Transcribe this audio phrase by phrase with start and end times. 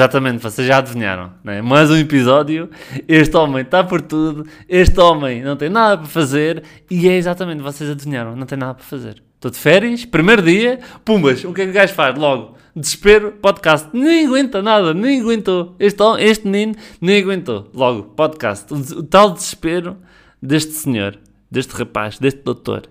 [0.00, 1.60] exatamente, vocês já adivinharam, não é?
[1.60, 2.70] Mais um episódio,
[3.06, 7.62] este homem está por tudo, este homem não tem nada para fazer, e é exatamente,
[7.62, 9.22] vocês adivinharam, não tem nada para fazer.
[9.34, 12.18] Estou de férias, primeiro dia, pumbas, o que é que o gajo faz?
[12.18, 15.76] Logo, desespero, podcast, nem aguenta nada, nem aguentou.
[15.78, 17.70] Este, este menino nem aguentou.
[17.74, 19.98] Logo, podcast, o, o tal desespero
[20.42, 21.18] deste senhor,
[21.50, 22.84] deste rapaz, deste doutor,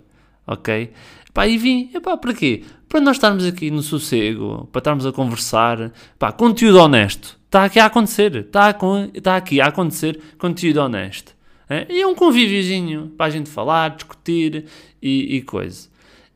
[0.46, 0.92] ok?
[1.34, 2.64] Pá, e vim, epá, para quê?
[2.90, 7.40] Para nós estarmos aqui no sossego, para estarmos a conversar, pá, conteúdo honesto.
[7.46, 11.36] Está aqui a acontecer, está, aqui a acontecer conteúdo honesto.
[11.70, 11.86] É?
[11.88, 14.66] E é um convíviozinho para a gente falar, discutir
[15.00, 15.88] e, e coisa.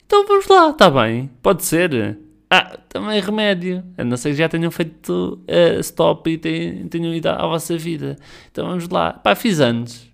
[0.05, 2.19] Então vamos lá, está bem, pode ser.
[2.47, 3.83] Ah, também remédio.
[3.97, 7.75] A não ser que já tenham feito uh, stop e tenham, tenham ido à vossa
[7.75, 8.15] vida.
[8.51, 9.13] Então vamos lá.
[9.13, 10.07] Pá, fiz anos.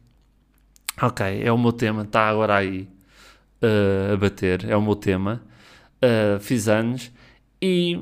[1.01, 2.87] Ok, é o meu tema, está agora aí
[3.62, 5.41] uh, a bater, é o meu tema.
[6.01, 7.11] Uh, fiz anos
[7.61, 7.99] e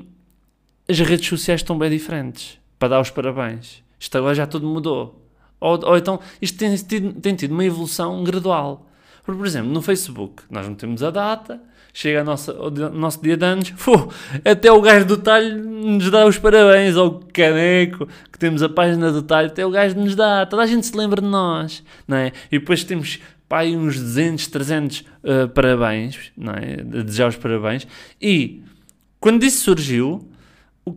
[0.88, 3.84] as redes sociais estão bem diferentes para dar os parabéns.
[4.00, 5.28] Isto agora já tudo mudou.
[5.60, 8.88] Ou, ou então isto tem tido, tem tido uma evolução gradual.
[9.26, 11.62] Por exemplo, no Facebook, nós metemos a data,
[11.94, 13.74] chega a nossa, o nosso dia de anos,
[14.46, 18.70] até o gajo do talho nos dá os parabéns, ou o caneco, que temos a
[18.70, 21.84] página do talho, até o gajo nos dá, toda a gente se lembra de nós,
[22.08, 22.32] não é?
[22.50, 26.78] E depois temos pá, uns 200, 300 uh, parabéns, não é?
[26.78, 27.88] desejar os parabéns.
[28.22, 28.64] E
[29.20, 30.30] quando isso surgiu,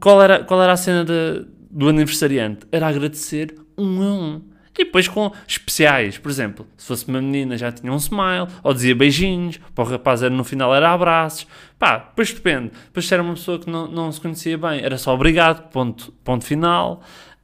[0.00, 2.66] qual era, qual era a cena de, do aniversariante?
[2.70, 4.50] Era agradecer um a um.
[4.78, 8.72] E depois com especiais, por exemplo, se fosse uma menina já tinha um smile, ou
[8.72, 11.46] dizia beijinhos, para o rapaz era, no final era abraços,
[11.78, 12.70] pá, depois depende.
[12.86, 16.12] Depois se era uma pessoa que não, não se conhecia bem, era só obrigado, ponto,
[16.24, 17.02] ponto final.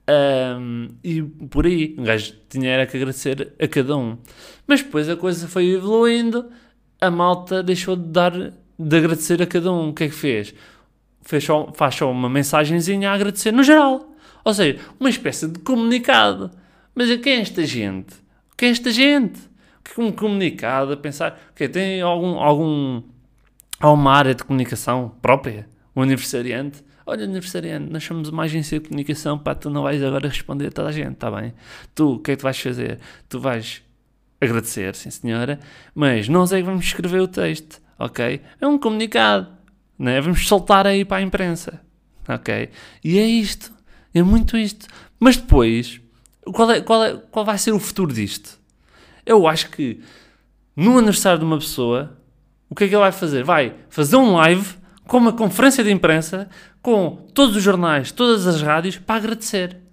[0.09, 4.17] Um, e por aí, um gajo tinha era que agradecer a cada um.
[4.67, 6.51] Mas depois a coisa foi evoluindo,
[7.01, 9.91] a malta deixou de dar, de agradecer a cada um.
[9.91, 10.55] O que é que fez?
[11.27, 14.09] fez só, faz só uma mensagenzinha a agradecer no geral.
[14.45, 16.51] Ou seja, uma espécie de comunicado.
[16.95, 18.15] Mas quem é esta gente?
[18.57, 19.41] Quem é esta gente?
[19.83, 23.03] Que um comunicado a pensar que tem algum, algum
[23.81, 25.69] alguma área de comunicação própria?
[25.95, 26.85] O aniversariante?
[27.05, 30.71] Olha, aniversariante, nós somos uma agência de comunicação, pá, tu não vais agora responder a
[30.73, 31.55] toda a gente, está bem?
[31.95, 32.99] Tu, o que é que tu vais fazer?
[33.29, 33.83] Tu vais
[34.41, 35.59] agradecer, sim senhora,
[35.95, 38.41] mas nós é que vamos escrever o texto, ok?
[38.61, 39.49] É um comunicado,
[39.99, 40.21] né?
[40.21, 41.81] vamos soltar aí para a imprensa,
[42.29, 42.71] ok?
[43.03, 43.73] E é isto,
[44.15, 44.87] é muito isto.
[45.19, 46.01] Mas depois,
[46.53, 48.59] qual, é, qual, é, qual vai ser o futuro disto?
[49.25, 50.01] Eu acho que
[50.75, 52.19] no aniversário de uma pessoa,
[52.69, 53.43] o que é que ele vai fazer?
[53.43, 54.77] Vai fazer um live
[55.07, 56.49] com uma conferência de imprensa
[56.83, 59.86] com todos os jornais, todas as rádios para agradecer.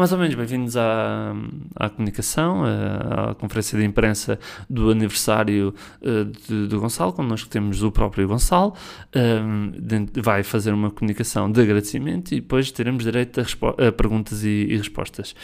[0.00, 1.34] Mais ou menos, bem-vindos à,
[1.76, 7.82] à comunicação, à, à, conferência de imprensa do aniversário uh, de, do Gonçalo, connosco temos
[7.82, 8.72] o próprio Gonçalo,
[9.14, 14.68] uh, vai fazer uma comunicação de agradecimento e depois teremos direito a, a perguntas e,
[14.70, 15.34] e respostas.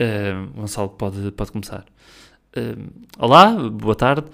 [0.00, 1.84] Uh, Gonçalo pode, pode começar.
[3.18, 4.28] olá, boa tarde.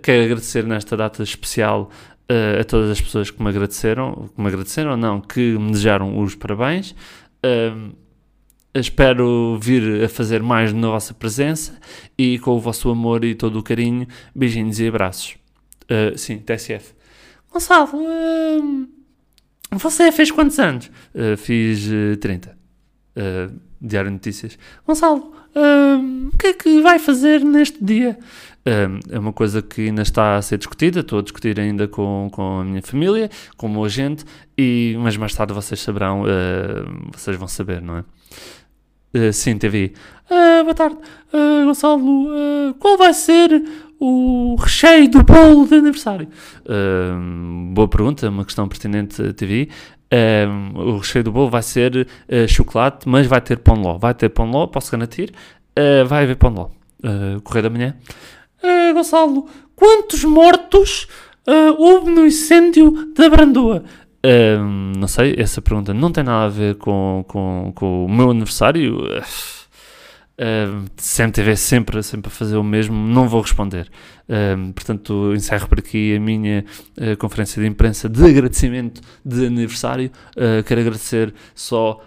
[0.00, 1.90] quero agradecer nesta data especial
[2.60, 6.36] a todas as pessoas que me agradeceram, que me agradeceram, não, que me desejaram os
[6.36, 6.94] parabéns.
[7.44, 8.00] Uh,
[8.74, 11.78] espero vir a fazer mais na vossa presença
[12.16, 14.06] e com o vosso amor e todo o carinho.
[14.34, 15.36] Beijinhos e abraços.
[15.84, 16.94] Uh, sim, TSF.
[17.52, 18.88] Gonçalo, uh,
[19.72, 20.90] você fez quantos anos?
[21.14, 21.88] Uh, fiz
[22.20, 22.56] 30.
[23.78, 24.58] Diário de Notícias.
[24.86, 28.18] Gonçalo, o que é que vai fazer neste dia?
[28.64, 32.60] é uma coisa que ainda está a ser discutida, estou a discutir ainda com, com
[32.60, 34.24] a minha família, com o meu agente,
[34.56, 36.22] e, mas mais tarde vocês saberão,
[37.12, 38.04] vocês vão saber, não é?
[39.14, 39.92] Uh, sim, TV.
[40.30, 40.96] Uh, ah, boa tarde,
[41.34, 42.28] uh, Gonçalo.
[42.28, 43.62] Uh, qual vai ser
[44.00, 46.28] o recheio do bolo de aniversário?
[47.72, 49.68] boa pergunta, uma questão pertinente, TV.
[50.74, 52.08] o recheio do bolo vai ser
[52.48, 53.98] chocolate, mas vai ter pão de ló.
[53.98, 55.32] Vai ter pão de ló, posso garantir.
[56.08, 56.70] vai haver pão de ló.
[57.44, 57.94] correio da manhã.
[58.92, 61.06] Gonçalo, quantos mortos
[61.78, 63.84] houve no incêndio da Brandoa?
[64.24, 68.30] Um, não sei, essa pergunta não tem nada a ver com, com, com o meu
[68.30, 69.00] aniversário.
[70.32, 73.90] Uh, CMTV sempre, sempre a fazer o mesmo, não vou responder.
[74.74, 76.64] Portanto, encerro por aqui a minha
[76.96, 80.10] uh, conferência de imprensa de agradecimento de aniversário.
[80.30, 82.00] Uh, quero agradecer só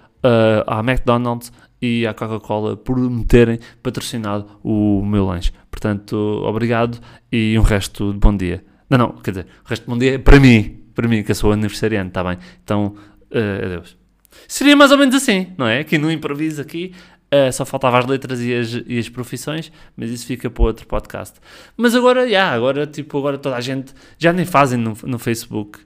[0.65, 5.51] à McDonald's e à Coca-Cola por me terem patrocinado o meu lanche.
[5.69, 6.99] Portanto, obrigado
[7.31, 8.65] e um resto de bom dia.
[8.89, 11.31] Não, não, quer dizer, o resto de bom dia é para mim para mim, que
[11.31, 12.37] eu sou aniversariante, está bem?
[12.63, 12.95] Então,
[13.31, 13.97] uh, adeus.
[14.47, 15.79] Seria mais ou menos assim, não é?
[15.79, 16.93] Aqui no improviso, aqui,
[17.33, 20.87] uh, só faltava as letras e as, e as profissões, mas isso fica para outro
[20.87, 21.39] podcast.
[21.77, 25.19] Mas agora, já, yeah, agora, tipo, agora toda a gente, já nem fazem no, no
[25.19, 25.79] Facebook.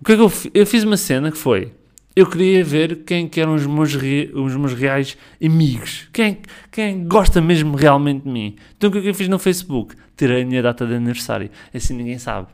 [0.00, 1.72] O que é que eu, eu fiz uma cena que foi,
[2.16, 6.08] eu queria ver quem que eram os meus, re, os meus reais amigos.
[6.12, 6.38] Quem,
[6.70, 8.54] quem gosta mesmo realmente de mim.
[8.76, 9.96] Então o que é que eu fiz no Facebook?
[10.16, 11.50] Tirei a minha data de aniversário.
[11.74, 12.46] Assim ninguém sabe.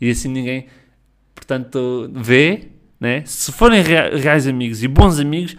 [0.00, 0.66] E assim ninguém,
[1.40, 3.22] portanto, vê, né?
[3.24, 5.56] Se forem reais amigos e bons amigos,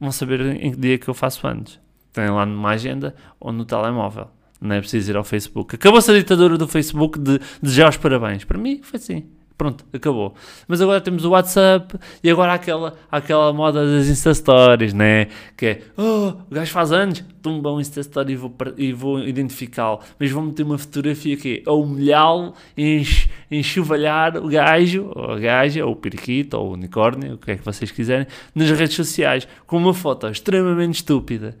[0.00, 1.78] vão saber em que dia que eu faço anos.
[2.12, 4.28] Tem lá numa agenda ou no telemóvel.
[4.60, 5.76] Não é preciso ir ao Facebook.
[5.76, 8.44] Acabou-se a ditadura do Facebook de desejar os parabéns.
[8.44, 9.26] Para mim foi assim.
[9.58, 10.36] Pronto, acabou.
[10.68, 15.26] Mas agora temos o WhatsApp e agora há aquela, aquela moda das Insta Stories, né?
[15.56, 19.18] Que é, oh, o gajo faz anos, tumba um Insta Story e vou, e vou
[19.18, 19.98] identificá-lo.
[20.16, 25.84] Mas vou meter uma fotografia aqui, a humilhá-lo, enx, enxovalhar o gajo, ou a gaja,
[25.84, 29.48] ou o periquito, ou o unicórnio, o que é que vocês quiserem, nas redes sociais,
[29.66, 31.58] com uma foto extremamente estúpida.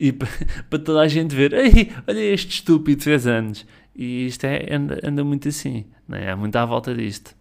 [0.00, 0.10] E
[0.68, 3.64] para toda a gente ver, Ei, olha este estúpido fez anos.
[3.94, 6.32] E isto é, anda, anda muito assim, né?
[6.32, 7.35] há muito à volta disto.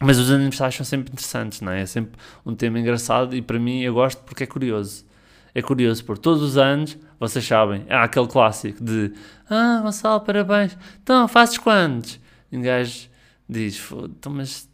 [0.00, 1.82] Mas os aniversários são sempre interessantes, não é?
[1.82, 2.12] É sempre
[2.46, 5.04] um tema engraçado e para mim eu gosto porque é curioso.
[5.54, 9.12] É curioso, por todos os anos, vocês sabem, há aquele clássico de
[9.50, 10.76] Ah, Gonçalo, parabéns.
[11.02, 12.20] Então, fazes quantos?
[12.52, 13.08] E um gajo
[13.48, 14.68] diz, então, mas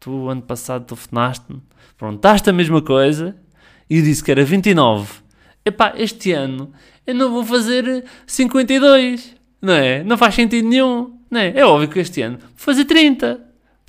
[0.00, 0.96] tu ano passado tu
[1.52, 1.60] me
[1.98, 3.36] perguntaste a mesma coisa
[3.90, 5.20] e disse que era 29.
[5.64, 6.72] Epá, este ano
[7.06, 10.02] eu não vou fazer 52, não é?
[10.02, 11.58] Não faz sentido nenhum, não é?
[11.58, 13.41] É óbvio que este ano vou fazer 30.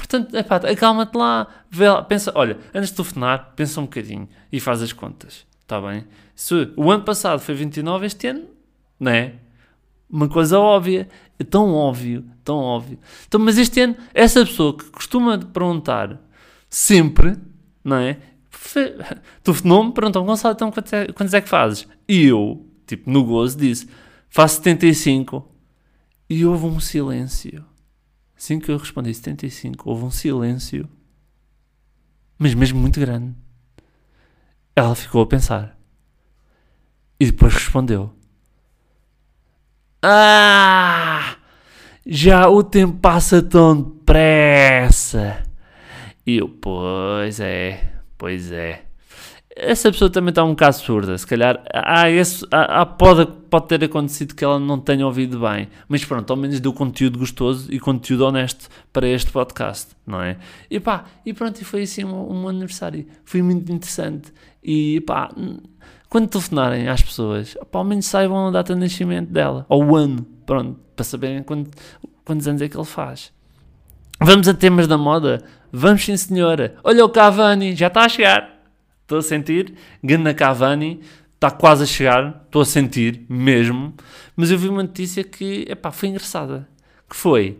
[0.04, 4.60] Portanto, epá, acalma-te lá, vê lá, pensa, olha, antes de telefonar, pensa um bocadinho e
[4.60, 6.06] faz as contas, está bem?
[6.36, 8.44] Se o ano passado foi 29, este ano,
[9.00, 9.36] não é?
[10.10, 11.08] Uma coisa óbvia,
[11.40, 13.00] é tão óbvio, tão óbvio.
[13.26, 16.20] Então, mas este ano, essa pessoa que costuma perguntar
[16.70, 17.38] sempre,
[17.82, 18.18] não é?
[19.42, 21.88] Telefonou-me, perguntou Gonçalo, então quantos é, quantos é que fazes?
[22.10, 23.88] E eu, tipo, no gozo, disse,
[24.30, 25.50] faço 75.
[26.30, 27.64] E houve um silêncio.
[28.44, 30.90] Assim que eu respondi 75, houve um silêncio,
[32.38, 33.34] mas mesmo muito grande.
[34.76, 35.80] Ela ficou a pensar.
[37.18, 38.14] E depois respondeu:
[40.02, 41.38] Ah!
[42.06, 45.42] Já o tempo passa tão depressa.
[46.26, 48.84] E eu, pois é, pois é
[49.56, 51.18] essa pessoa também está um bocado surda.
[51.18, 55.68] Se calhar há esse, há, pode, pode ter acontecido que ela não tenha ouvido bem,
[55.88, 60.38] mas pronto, ao menos deu conteúdo gostoso e conteúdo honesto para este podcast, não é?
[60.70, 63.06] E pá, e pronto, e foi assim um, um aniversário.
[63.24, 64.34] Foi muito interessante.
[64.64, 65.30] E pá,
[66.10, 69.96] quando telefonarem às pessoas, pá, ao menos saibam a data de nascimento dela, ou o
[69.96, 71.70] ano, pronto, para saberem quando,
[72.26, 73.32] quantos anos é que ele faz.
[74.20, 75.44] Vamos a temas da moda?
[75.72, 76.76] Vamos sim, senhora.
[76.84, 78.53] Olha o Cavani, já está a chegar.
[79.04, 79.76] Estou a sentir.
[80.04, 81.00] Gana Cavani
[81.36, 82.44] está quase a chegar.
[82.46, 83.94] Estou a sentir mesmo.
[84.36, 86.68] Mas eu vi uma notícia que, epá, foi engraçada.
[87.10, 87.60] Que foi,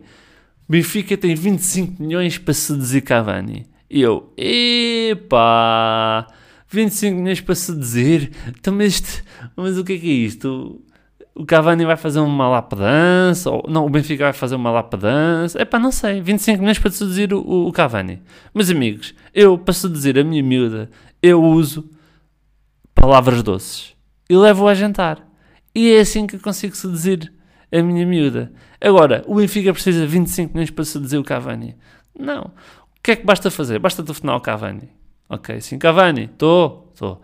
[0.68, 3.66] Benfica tem 25 milhões para seduzir Cavani.
[3.88, 6.26] E eu, epá,
[6.68, 8.32] 25 milhões para seduzir?
[8.48, 9.22] Então, mas,
[9.54, 10.82] mas o que é que é isto?
[11.34, 15.64] o Cavani vai fazer uma lapadança, ou não, o Benfica vai fazer uma lapadança, é
[15.64, 18.22] pá, não sei, 25 milhões para seduzir o, o, Cavani.
[18.54, 20.88] Meus amigos, eu, para seduzir a minha miúda,
[21.26, 21.88] eu uso
[22.94, 23.96] palavras doces
[24.28, 25.26] e levo-a a jantar.
[25.74, 27.32] E é assim que consigo seduzir
[27.72, 28.52] a minha miúda.
[28.78, 31.76] Agora, o Benfica precisa de 25 milhões para seduzir o Cavani.
[32.16, 32.42] Não.
[32.42, 33.78] O que é que basta fazer?
[33.78, 34.90] Basta telefonar ao Cavani.
[35.26, 37.22] Ok, sim, Cavani, estou, estou.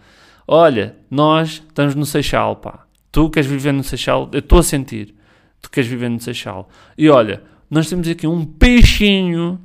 [0.48, 4.30] Olha, nós estamos no Seixal, pá Tu queres viver no Seixal?
[4.32, 5.14] Eu estou a sentir.
[5.60, 6.70] Tu queres viver no Seixal.
[6.96, 9.60] E olha, nós temos aqui um peixinho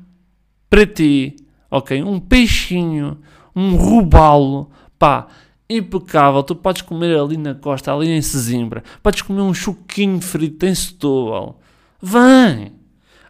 [0.70, 1.38] para ti.
[1.72, 2.04] Ok?
[2.04, 3.18] Um peixinho.
[3.56, 4.70] Um robalo.
[5.00, 5.28] Pá,
[5.70, 6.44] impecável.
[6.44, 8.84] Tu podes comer ali na costa, ali em Sesimbra.
[9.02, 11.60] Podes comer um choquinho frito em Setúbal.
[12.02, 12.74] Vem!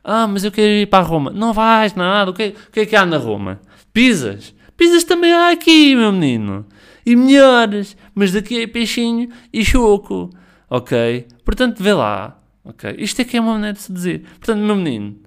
[0.03, 1.31] Ah, mas eu quero ir para Roma.
[1.31, 2.31] Não vais nada.
[2.31, 3.59] O que, o que é que há na Roma?
[3.91, 4.53] Pizzas.
[4.77, 6.65] Pizzas também há aqui, meu menino
[7.05, 10.29] e melhores, mas daqui é peixinho e choco,
[10.69, 11.27] ok?
[11.43, 12.95] Portanto, vê lá, ok?
[12.97, 14.21] Isto é que é uma maneira de se dizer.
[14.39, 15.17] Portanto, meu menino,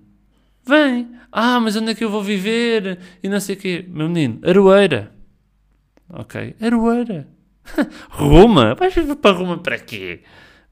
[0.68, 1.08] vem.
[1.32, 2.98] Ah, mas onde é que eu vou viver?
[3.22, 3.84] E não sei o quê.
[3.88, 5.12] Meu menino, Aroeira.
[6.10, 7.28] Ok, Aroeira.
[8.10, 8.74] Roma?
[8.74, 10.22] Vais viver para Roma para quê?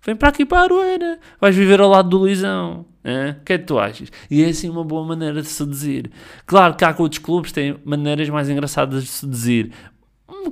[0.05, 1.19] Vem para aqui para Aroeira.
[1.41, 2.87] Vais viver ao lado do Lisão.
[3.07, 4.11] O que é que tu achas?
[4.29, 6.11] E é assim uma boa maneira de seduzir.
[6.45, 9.73] Claro que há outros clubes têm maneiras mais engraçadas de seduzir,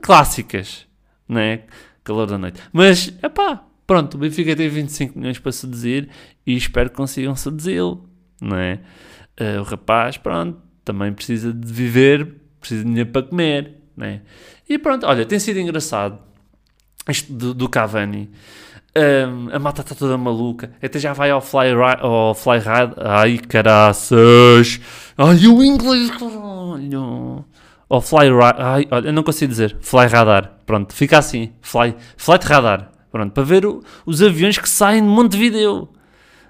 [0.00, 0.86] clássicas,
[1.28, 1.64] não é?
[2.04, 2.60] Calor da noite.
[2.72, 6.08] Mas, é pá, pronto, o Benfica tem 25 milhões para seduzir
[6.46, 8.08] e espero que consigam seduzi-lo,
[8.40, 8.80] não é?
[9.40, 14.20] Uh, o rapaz, pronto, também precisa de viver, precisa de dinheiro para comer, não é?
[14.68, 16.18] E pronto, olha, tem sido engraçado
[17.08, 18.30] isto do, do Cavani.
[18.96, 20.72] Um, a mata está toda maluca.
[20.80, 22.94] Até já vai ao fly, ao fly ride.
[22.98, 24.80] Ai, caraças!
[25.18, 27.44] Ai, o inglês, caralho!
[27.88, 29.76] ou Fly Ai, olha, eu não consigo dizer.
[29.80, 30.58] Fly Radar.
[30.66, 31.52] Pronto, fica assim.
[31.60, 32.90] Fly, Flight Radar.
[33.10, 35.88] Pronto, para ver o, os aviões que saem de Montevideo.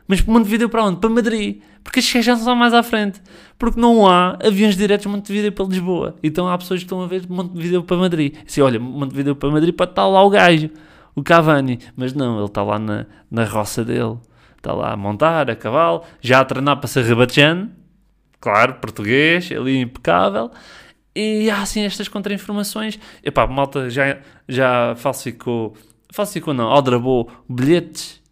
[0.07, 1.01] Mas Montevideo para onde?
[1.01, 1.61] Para Madrid.
[1.85, 3.21] Porque estes já são mais à frente.
[3.59, 6.17] Porque não há aviões diretos de Montevideo para Lisboa.
[6.23, 8.35] Então há pessoas que estão a ver Montevideo para Madrid.
[8.35, 10.71] E assim, olha, Montevideo para Madrid pode estar lá o gajo,
[11.15, 11.79] o Cavani.
[11.95, 14.17] Mas não, ele está lá na, na roça dele.
[14.57, 17.71] Está lá a montar, a cavalo, já a treinar para ser rebatejano.
[18.41, 20.51] Claro, português, ali impecável.
[21.15, 22.99] E há assim estas contra-informações.
[23.23, 25.75] Epá, malta já, já falsificou,
[26.11, 28.23] falsificou não, aldrabou bilhetes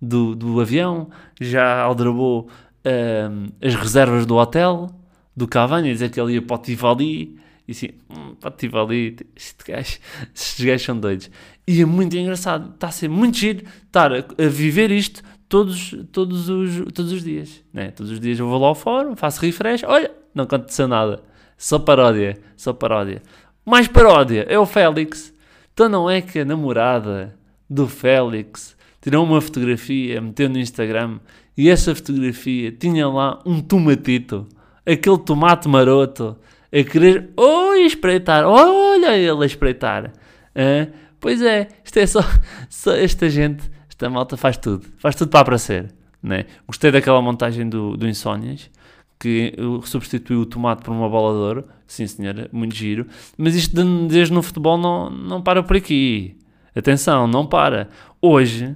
[0.00, 2.48] do, do avião, já aldrabou
[2.86, 4.90] um, as reservas do hotel,
[5.36, 7.38] do Cavani, dizer que ele ia para o Tivoli.
[7.66, 9.98] E assim, hum, para o Tivoli, este gajo,
[10.34, 11.30] estes gajos são doidos.
[11.66, 15.94] E é muito engraçado, está a ser muito giro estar a, a viver isto todos,
[16.10, 17.62] todos, os, todos os dias.
[17.72, 17.90] Né?
[17.90, 21.22] Todos os dias eu vou lá ao fórum, faço refresh, olha, não aconteceu nada.
[21.56, 23.22] Só paródia, só paródia.
[23.64, 25.32] Mais paródia é o Félix.
[25.72, 27.36] Então não é que a namorada
[27.68, 31.18] do Félix tirou uma fotografia, meteu no Instagram
[31.56, 34.48] e essa fotografia tinha lá um tomatito,
[34.86, 36.36] aquele tomate maroto,
[36.72, 40.12] a querer, oi, espreitar, olha ele a espreitar.
[40.54, 40.88] Ah,
[41.20, 42.20] pois é, isto é só,
[42.70, 45.92] só, esta gente, esta malta faz tudo, faz tudo para aparecer.
[46.22, 46.46] Né?
[46.66, 48.70] Gostei daquela montagem do, do Insónias
[49.18, 49.54] que
[49.84, 51.68] substituiu o tomate por uma bola de ouro.
[51.86, 53.06] Sim, senhora, muito giro.
[53.38, 53.76] Mas isto
[54.08, 56.36] desde no futebol não, não para por aqui.
[56.74, 57.88] Atenção, não para.
[58.20, 58.74] Hoje,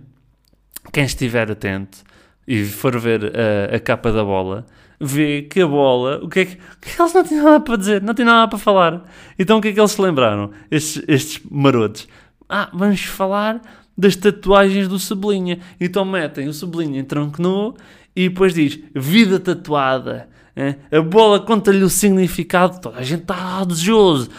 [0.93, 2.06] quem estiver atento
[2.47, 4.67] e for ver a, a capa da bola,
[5.01, 7.77] vê que a bola, o que é que, é que eles não têm nada para
[7.77, 9.05] dizer, não têm nada para falar.
[9.39, 10.51] Então o que é que eles se lembraram?
[10.71, 12.09] Estes, estes marotos.
[12.49, 13.61] Ah, vamos falar
[13.97, 15.59] das tatuagens do Sublinha.
[15.81, 17.75] Então metem o Sublinha em tronco nu
[18.15, 20.29] e depois diz vida tatuada.
[20.59, 20.77] É?
[20.91, 24.31] A bola conta-lhe o significado, toda a gente está desejoso,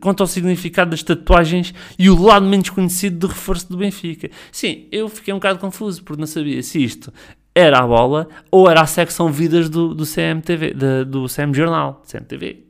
[0.00, 4.30] conta o significado das tatuagens e o lado menos conhecido do reforço do Benfica.
[4.52, 7.12] Sim, eu fiquei um bocado confuso porque não sabia se isto
[7.58, 12.02] era a bola ou era a secção vidas do, do CMTV, de, do CM Jornal,
[12.06, 12.66] CMTV,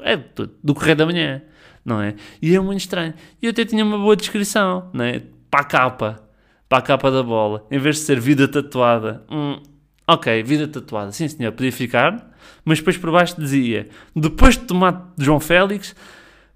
[0.00, 1.42] é do, do Correio da Manhã,
[1.84, 2.14] não é?
[2.40, 3.14] E é muito estranho.
[3.40, 5.22] E eu até tinha uma boa descrição, não é?
[5.50, 6.22] Para a capa,
[6.68, 9.60] para a capa da bola, em vez de ser vida tatuada, hum,
[10.06, 12.32] ok, vida tatuada, sim senhor, podia ficar
[12.64, 15.94] mas depois por baixo dizia: depois de tomar João Félix,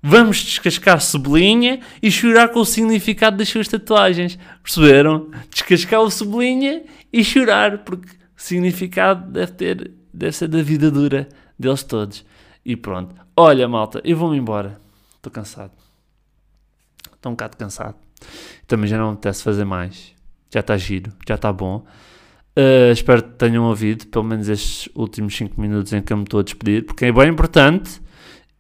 [0.03, 4.38] vamos descascar sublinha e chorar com o significado das suas tatuagens.
[4.62, 5.31] Perceberam?
[5.50, 11.29] Descascar o sublinha e chorar, porque o significado deve ter, deve ser da vida dura
[11.59, 12.25] deles todos.
[12.65, 13.15] E pronto.
[13.37, 14.81] Olha, malta, eu vou-me embora.
[15.17, 15.73] Estou cansado.
[17.15, 17.97] Estou um bocado cansado.
[18.67, 20.12] Também já não me apetece fazer mais.
[20.53, 21.85] Já está giro, já está bom.
[22.57, 26.23] Uh, espero que tenham ouvido, pelo menos estes últimos 5 minutos em que eu me
[26.23, 28.00] estou a despedir, porque é bem importante.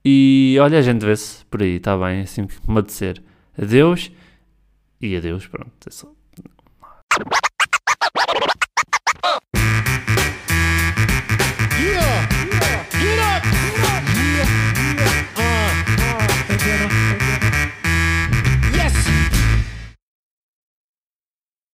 [0.08, 2.20] E olha, a gente vê-se por aí, está bem?
[2.20, 3.20] Assim que me adecer.
[3.60, 4.12] Adeus
[5.00, 5.72] e adeus, pronto.
[5.84, 6.12] É só.